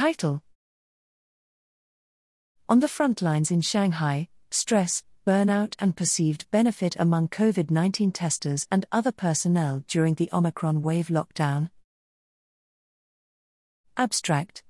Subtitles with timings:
[0.00, 0.42] Title
[2.70, 8.66] On the front lines in Shanghai, stress, burnout, and perceived benefit among COVID 19 testers
[8.70, 11.68] and other personnel during the Omicron wave lockdown.
[13.98, 14.62] Abstract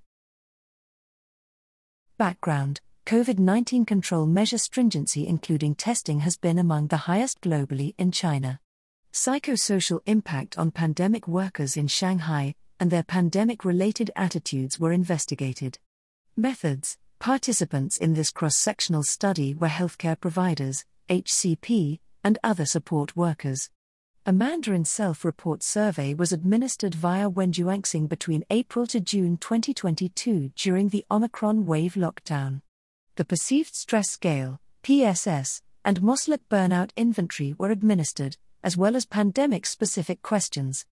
[2.19, 8.11] Background COVID 19 control measure stringency, including testing, has been among the highest globally in
[8.11, 8.59] China.
[9.13, 15.79] Psychosocial impact on pandemic workers in Shanghai and their pandemic related attitudes were investigated.
[16.37, 23.69] Methods Participants in this cross sectional study were healthcare providers, HCP, and other support workers.
[24.25, 30.89] A Mandarin self report survey was administered via Wenjuanxing between April to June 2022 during
[30.89, 32.63] the Omicron wave lockdown.
[33.17, 39.67] The Perceived Stress Scale, PSS, and Maslach Burnout Inventory were administered, as well as pandemic
[39.67, 40.87] specific questions.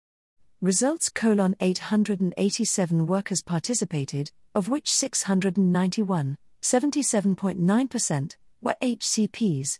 [0.60, 9.78] Results colon 887 workers participated, of which 691, 77.9%, were HCPs.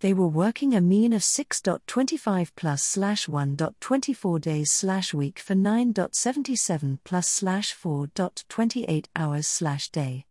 [0.00, 6.98] They were working a mean of 6.25 plus slash 1.24 days slash week for 9.77
[7.04, 10.24] plus slash 4.28 hours slash day.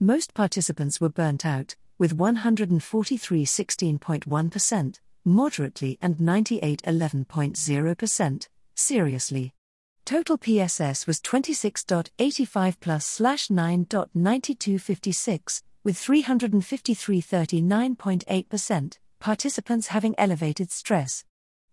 [0.00, 9.52] Most participants were burnt out, with 143 16.1%, moderately and 98 11.0%, seriously.
[10.04, 21.24] Total PSS was 26.85 plus slash 9.9256, with 353 39.8%, participants having elevated stress.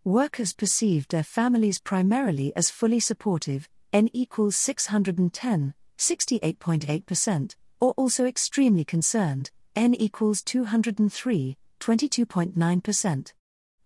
[0.03, 8.83] Workers perceived their families primarily as fully supportive, N equals 610, 68.8%, or also extremely
[8.83, 13.33] concerned, N equals 203, 22.9%.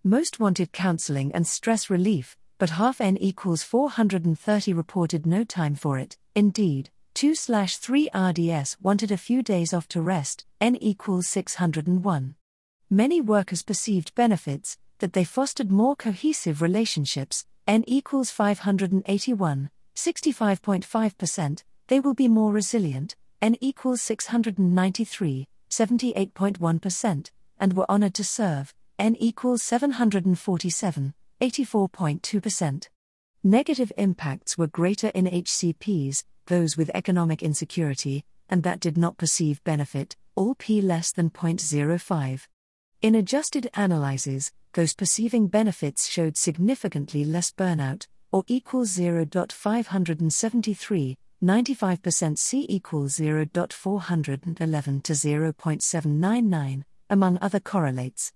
[0.04, 5.98] Most wanted counseling and stress relief, but half n equals 430 reported no time for
[5.98, 6.18] it.
[6.34, 12.34] Indeed, 2 3 RDS wanted a few days off to rest, n equals 601.
[12.90, 22.00] Many workers perceived benefits, that they fostered more cohesive relationships, n equals 581, 65.5%, they
[22.00, 27.30] will be more resilient, n equals 693, 78.1%,
[27.60, 32.88] and were honored to serve, n equals 747, 84.2%.
[33.44, 39.62] Negative impacts were greater in HCPs, those with economic insecurity, and that did not perceive
[39.64, 42.46] benefit, all p less than 0.05.
[43.00, 52.66] In adjusted analyses, those perceiving benefits showed significantly less burnout, or equals 0.573, 95% C
[52.68, 58.32] equals 0.411 to 0.799, among other correlates.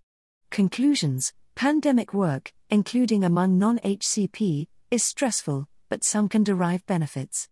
[0.50, 7.48] Conclusions Pandemic work, including among non HCP, is stressful, but some can derive benefits.